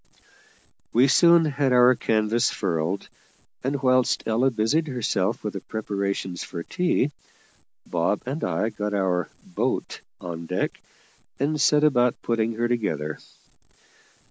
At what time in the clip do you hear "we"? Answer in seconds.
0.93-1.07